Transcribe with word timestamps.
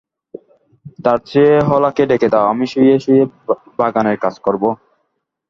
তার 1.03 1.17
চেয়ে 1.29 1.55
হলাকে 1.69 2.03
ডেকে 2.09 2.27
দাও, 2.33 2.45
আমি 2.53 2.65
শুয়ে 2.71 2.95
শুয়েই 3.03 3.25
বাগানের 3.79 4.17
কাজ 4.23 4.35
করব। 4.45 4.63